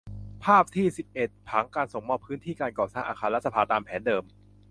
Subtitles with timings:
[0.43, 4.23] ภาพที่ สิบเอ็ด ผังการส่งมอบพื้นที่การก่อสร้างอาคารรัฐสภาตามแผนเดิม